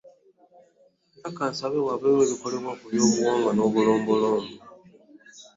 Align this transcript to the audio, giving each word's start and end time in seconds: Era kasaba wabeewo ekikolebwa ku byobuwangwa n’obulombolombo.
Era 1.19 1.29
kasaba 1.37 1.77
wabeewo 1.87 2.21
ekikolebwa 2.25 2.73
ku 2.79 2.85
byobuwangwa 2.91 3.51
n’obulombolombo. 3.53 4.55